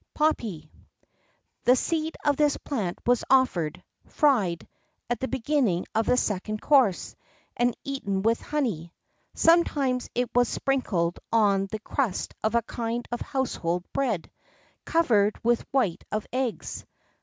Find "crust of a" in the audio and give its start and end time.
11.77-12.63